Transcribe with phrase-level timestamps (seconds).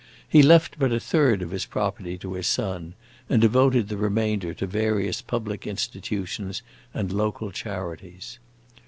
[0.27, 2.95] He left but a third of his property to his son,
[3.29, 8.39] and devoted the remainder to various public institutions and local charities.